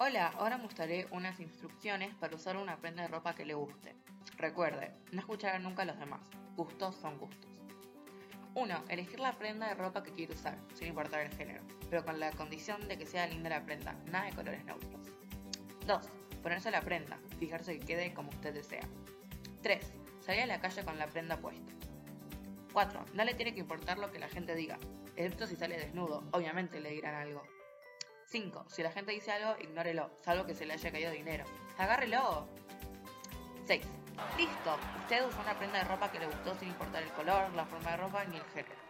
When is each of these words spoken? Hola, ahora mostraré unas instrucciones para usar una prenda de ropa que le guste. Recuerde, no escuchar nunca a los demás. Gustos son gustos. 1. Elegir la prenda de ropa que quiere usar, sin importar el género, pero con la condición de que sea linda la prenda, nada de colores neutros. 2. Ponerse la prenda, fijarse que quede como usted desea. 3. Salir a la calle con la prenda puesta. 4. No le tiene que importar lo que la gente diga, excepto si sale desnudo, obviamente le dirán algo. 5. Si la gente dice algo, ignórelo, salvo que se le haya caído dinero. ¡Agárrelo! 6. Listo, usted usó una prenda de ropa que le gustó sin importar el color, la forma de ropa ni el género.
Hola, 0.00 0.28
ahora 0.38 0.58
mostraré 0.58 1.08
unas 1.10 1.40
instrucciones 1.40 2.14
para 2.14 2.36
usar 2.36 2.56
una 2.56 2.76
prenda 2.76 3.02
de 3.02 3.08
ropa 3.08 3.34
que 3.34 3.44
le 3.44 3.54
guste. 3.54 3.96
Recuerde, 4.36 4.92
no 5.10 5.18
escuchar 5.18 5.60
nunca 5.60 5.82
a 5.82 5.86
los 5.86 5.98
demás. 5.98 6.20
Gustos 6.54 6.94
son 6.94 7.18
gustos. 7.18 7.50
1. 8.54 8.84
Elegir 8.90 9.18
la 9.18 9.36
prenda 9.36 9.66
de 9.66 9.74
ropa 9.74 10.04
que 10.04 10.12
quiere 10.12 10.34
usar, 10.34 10.56
sin 10.72 10.86
importar 10.86 11.22
el 11.22 11.34
género, 11.34 11.64
pero 11.90 12.04
con 12.04 12.20
la 12.20 12.30
condición 12.30 12.86
de 12.86 12.96
que 12.96 13.06
sea 13.06 13.26
linda 13.26 13.50
la 13.50 13.64
prenda, 13.64 13.94
nada 14.04 14.26
de 14.26 14.36
colores 14.36 14.64
neutros. 14.64 15.08
2. 15.84 16.08
Ponerse 16.44 16.70
la 16.70 16.82
prenda, 16.82 17.18
fijarse 17.40 17.80
que 17.80 17.84
quede 17.84 18.14
como 18.14 18.28
usted 18.28 18.54
desea. 18.54 18.88
3. 19.62 19.94
Salir 20.20 20.42
a 20.42 20.46
la 20.46 20.60
calle 20.60 20.84
con 20.84 20.96
la 20.96 21.08
prenda 21.08 21.38
puesta. 21.38 21.72
4. 22.72 23.04
No 23.14 23.24
le 23.24 23.34
tiene 23.34 23.52
que 23.52 23.60
importar 23.60 23.98
lo 23.98 24.12
que 24.12 24.20
la 24.20 24.28
gente 24.28 24.54
diga, 24.54 24.78
excepto 25.16 25.48
si 25.48 25.56
sale 25.56 25.76
desnudo, 25.76 26.22
obviamente 26.30 26.78
le 26.78 26.90
dirán 26.90 27.16
algo. 27.16 27.42
5. 28.28 28.66
Si 28.68 28.82
la 28.82 28.90
gente 28.90 29.12
dice 29.12 29.32
algo, 29.32 29.60
ignórelo, 29.60 30.10
salvo 30.20 30.44
que 30.44 30.54
se 30.54 30.66
le 30.66 30.74
haya 30.74 30.92
caído 30.92 31.10
dinero. 31.10 31.44
¡Agárrelo! 31.78 32.46
6. 33.66 33.86
Listo, 34.36 34.76
usted 35.00 35.26
usó 35.26 35.40
una 35.40 35.56
prenda 35.58 35.78
de 35.78 35.84
ropa 35.84 36.10
que 36.10 36.18
le 36.18 36.26
gustó 36.26 36.54
sin 36.56 36.68
importar 36.68 37.02
el 37.02 37.12
color, 37.12 37.50
la 37.54 37.64
forma 37.64 37.90
de 37.92 37.96
ropa 37.96 38.24
ni 38.24 38.36
el 38.36 38.44
género. 38.54 38.87